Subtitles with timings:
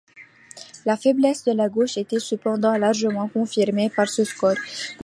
[0.83, 4.55] La faiblesse de la gauche était cependant largement confirmée par ce score.